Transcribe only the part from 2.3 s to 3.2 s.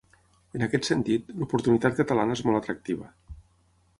és molt atractiva.